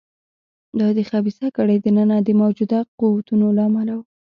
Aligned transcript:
دا 0.79 0.87
د 0.97 0.99
خبیثه 1.09 1.47
کړۍ 1.57 1.77
دننه 1.85 2.17
د 2.21 2.29
موجوده 2.41 2.79
قوتونو 2.99 3.47
له 3.57 3.61
امله 3.69 3.93
و. 3.97 4.01